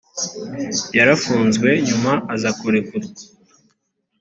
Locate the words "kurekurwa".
2.59-3.21